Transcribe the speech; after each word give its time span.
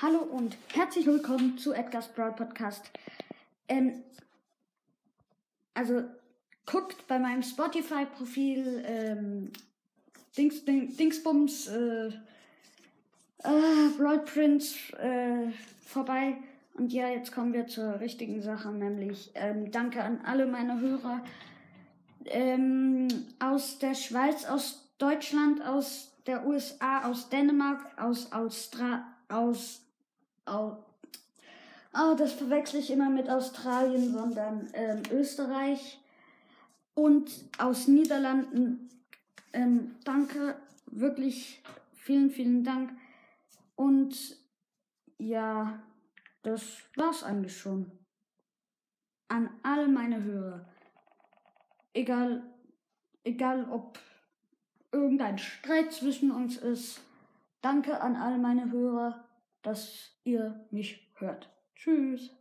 Hallo 0.00 0.20
und 0.20 0.56
herzlich 0.72 1.06
willkommen 1.06 1.58
zu 1.58 1.72
Edgar's 1.72 2.06
Broad 2.06 2.36
Podcast. 2.36 2.88
Ähm, 3.66 4.04
also 5.74 6.04
guckt 6.66 7.08
bei 7.08 7.18
meinem 7.18 7.42
Spotify-Profil 7.42 8.84
ähm, 8.86 9.50
Dings, 10.36 10.64
Ding, 10.64 10.96
Dingsbums 10.96 11.66
äh, 11.66 12.06
äh, 13.38 13.88
Broad 13.96 14.24
Prince 14.26 14.76
äh, 14.98 15.50
vorbei. 15.84 16.36
Und 16.74 16.92
ja, 16.92 17.08
jetzt 17.08 17.32
kommen 17.32 17.52
wir 17.52 17.66
zur 17.66 17.98
richtigen 17.98 18.40
Sache, 18.40 18.70
nämlich 18.70 19.32
ähm, 19.34 19.72
danke 19.72 20.04
an 20.04 20.20
alle 20.24 20.46
meine 20.46 20.78
Hörer 20.78 21.24
ähm, 22.26 23.08
aus 23.40 23.80
der 23.80 23.94
Schweiz, 23.94 24.44
aus 24.44 24.92
Deutschland, 24.98 25.60
aus 25.60 26.12
der 26.28 26.46
USA, 26.46 27.10
aus 27.10 27.30
Dänemark, 27.30 28.00
aus 28.00 28.30
Australien, 28.30 29.02
aus 29.28 29.82
Oh, 30.50 30.76
oh, 31.94 32.14
das 32.16 32.32
verwechsel 32.32 32.80
ich 32.80 32.90
immer 32.90 33.10
mit 33.10 33.28
Australien, 33.28 34.12
sondern 34.12 34.68
ähm, 34.72 35.02
Österreich 35.10 36.00
und 36.94 37.30
aus 37.58 37.86
Niederlanden. 37.86 38.88
Ähm, 39.52 39.96
danke, 40.04 40.56
wirklich 40.86 41.62
vielen, 41.92 42.30
vielen 42.30 42.64
Dank. 42.64 42.92
Und 43.76 44.36
ja, 45.18 45.82
das 46.42 46.62
war's 46.96 47.22
eigentlich 47.22 47.58
schon. 47.58 47.90
An 49.28 49.50
all 49.62 49.88
meine 49.88 50.22
Hörer. 50.22 50.64
Egal, 51.92 52.42
egal 53.24 53.68
ob 53.70 53.98
irgendein 54.92 55.36
Streit 55.38 55.92
zwischen 55.92 56.30
uns 56.30 56.56
ist. 56.56 57.00
Danke 57.60 58.00
an 58.00 58.16
all 58.16 58.38
meine 58.38 58.70
Hörer 58.70 59.27
dass 59.62 60.18
ihr 60.24 60.66
mich 60.70 61.12
hört. 61.16 61.50
Tschüss. 61.74 62.34